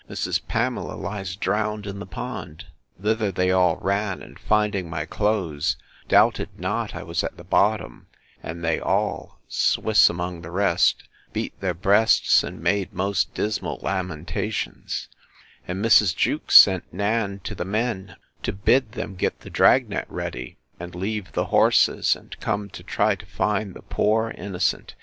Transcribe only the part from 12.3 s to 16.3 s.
and made most dismal lamentations; and Mrs.